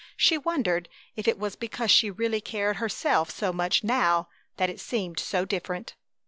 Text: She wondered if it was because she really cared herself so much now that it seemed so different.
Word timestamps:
She 0.17 0.35
wondered 0.35 0.89
if 1.15 1.27
it 1.27 1.37
was 1.37 1.55
because 1.55 1.91
she 1.91 2.09
really 2.09 2.41
cared 2.41 2.77
herself 2.77 3.29
so 3.29 3.53
much 3.53 3.83
now 3.83 4.29
that 4.57 4.67
it 4.71 4.79
seemed 4.79 5.19
so 5.19 5.45
different. 5.45 5.93